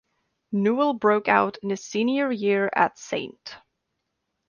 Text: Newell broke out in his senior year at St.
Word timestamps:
Newell 0.51 0.93
broke 0.95 1.27
out 1.27 1.57
in 1.61 1.69
his 1.69 1.85
senior 1.85 2.31
year 2.31 2.71
at 2.73 2.97
St. 2.97 3.57